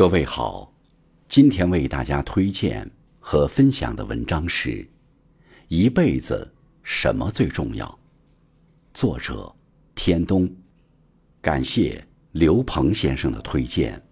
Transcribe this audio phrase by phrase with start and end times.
[0.00, 0.72] 各位好，
[1.28, 4.70] 今天为大家推荐和分享的文章是
[5.68, 7.86] 《一辈子什么最重要》，
[8.94, 9.54] 作者
[9.94, 10.50] 天东，
[11.42, 12.02] 感谢
[12.32, 14.02] 刘鹏先生的推荐。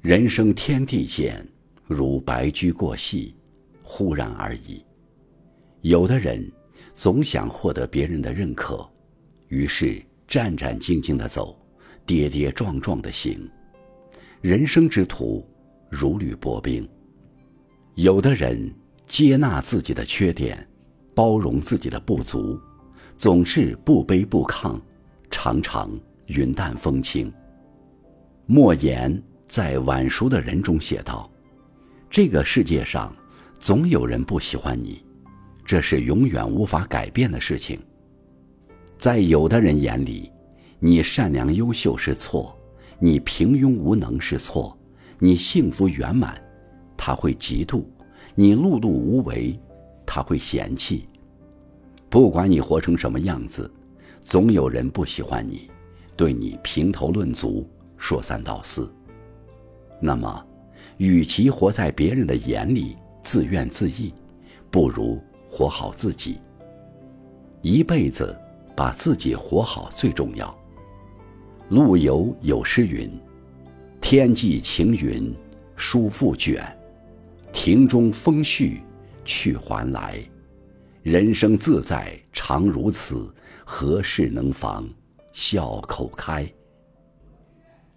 [0.00, 1.46] 人生天地间，
[1.84, 3.35] 如白驹过隙。
[3.88, 4.84] 忽然而已。
[5.82, 6.52] 有的人
[6.92, 8.84] 总想获得别人的认可，
[9.46, 11.56] 于是战战兢兢的走，
[12.04, 13.48] 跌跌撞撞的行。
[14.40, 15.46] 人生之途
[15.88, 16.86] 如履薄冰。
[17.94, 18.74] 有的人
[19.06, 20.68] 接纳自己的缺点，
[21.14, 22.58] 包容自己的不足，
[23.16, 24.80] 总是不卑不亢，
[25.30, 25.88] 常常
[26.26, 27.32] 云淡风轻。
[28.46, 31.30] 莫言在晚熟的人中写道
[32.10, 33.14] ：“这个世界上。”
[33.66, 35.02] 总有人不喜欢你，
[35.64, 37.76] 这是永远无法改变的事情。
[38.96, 40.30] 在有的人眼里，
[40.78, 42.56] 你善良优秀是错，
[43.00, 44.78] 你平庸无能是错，
[45.18, 46.40] 你幸福圆满，
[46.96, 47.84] 他会嫉妒；
[48.36, 49.58] 你碌碌无为，
[50.06, 51.08] 他会嫌弃。
[52.08, 53.68] 不管你活成什么样子，
[54.22, 55.68] 总有人不喜欢你，
[56.16, 58.94] 对你评头论足，说三道四。
[60.00, 60.46] 那么，
[60.98, 62.96] 与其活在别人的眼里，
[63.26, 64.14] 自怨自艾，
[64.70, 66.38] 不如活好自己。
[67.60, 68.40] 一辈子
[68.76, 70.56] 把自己活好最重要。
[71.70, 73.10] 陆游有诗云
[74.00, 75.34] ：“天际晴云
[75.74, 76.64] 舒复卷，
[77.52, 78.80] 庭中风絮
[79.24, 80.20] 去还来。
[81.02, 84.88] 人生自在常如此，何事能妨
[85.32, 86.48] 笑口开？”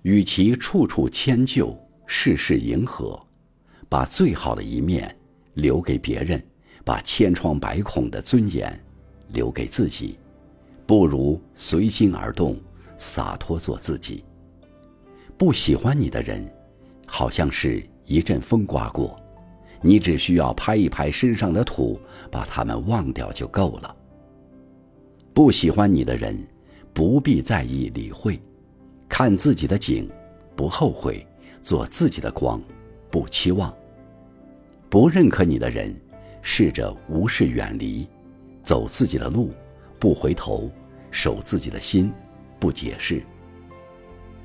[0.02, 3.22] 与其处处迁就，事事迎合，
[3.88, 5.16] 把最好的一面。
[5.59, 6.43] 留给别人，
[6.83, 8.77] 把千疮百孔的尊严
[9.33, 10.17] 留给自己，
[10.88, 12.59] 不如随心而动，
[12.97, 14.23] 洒脱做自己。
[15.38, 16.51] 不喜欢你的人，
[17.06, 19.16] 好像是一阵风刮过，
[19.81, 22.00] 你只需要拍一拍身上的土，
[22.31, 23.95] 把他们忘掉就够了。
[25.34, 26.38] 不喜欢你的人，
[26.94, 28.38] 不必在意理会，
[29.07, 30.09] 看自己的景，
[30.55, 31.25] 不后悔，
[31.63, 32.61] 做自己的光，
[33.09, 33.73] 不期望。
[34.89, 35.95] 不认可你的人，
[36.41, 38.07] 试着无视远离，
[38.63, 39.53] 走自己的路，
[40.00, 40.69] 不回头，
[41.11, 42.11] 守自己的心，
[42.59, 43.22] 不解释。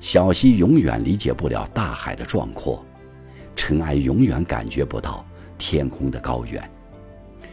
[0.01, 2.85] 小溪永远理解不了大海的壮阔，
[3.57, 5.25] 尘埃永远感觉不到
[5.57, 6.71] 天空的高远。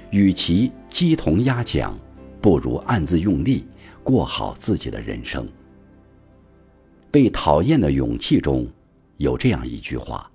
[0.10, 1.98] 与其鸡同鸭讲，
[2.42, 3.66] 不如暗自用力
[4.04, 5.48] 过好自己的人生。
[7.10, 8.68] 被讨厌的勇气中
[9.16, 10.30] 有这样一句话。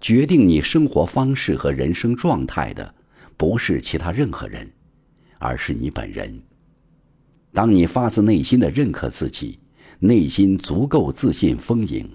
[0.00, 2.94] 决定你生活方式和人生状态的，
[3.36, 4.70] 不是其他任何人，
[5.38, 6.42] 而是你本人。
[7.52, 9.58] 当你发自内心的认可自己，
[9.98, 12.08] 内心足够自信丰盈，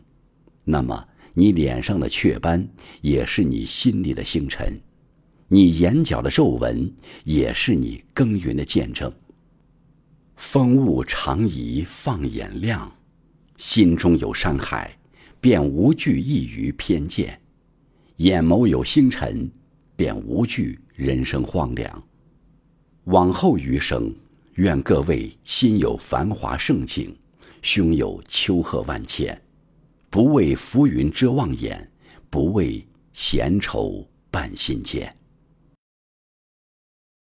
[0.63, 2.67] 那么你脸上的雀斑
[3.01, 4.81] 也是你心里的星辰，
[5.47, 6.91] 你眼角的皱纹
[7.23, 9.13] 也是你耕耘的见证。
[10.37, 12.91] 风物长宜放眼量，
[13.57, 14.97] 心中有山海，
[15.39, 17.39] 便无惧异于偏见。
[18.17, 19.51] 眼眸有星辰，
[19.95, 22.03] 便无惧人生荒凉。
[23.05, 24.13] 往后余生，
[24.53, 27.13] 愿各位心有繁华盛景，
[27.61, 29.39] 胸有丘壑万千，
[30.09, 31.91] 不为浮云遮望眼，
[32.29, 35.13] 不为闲愁伴心间。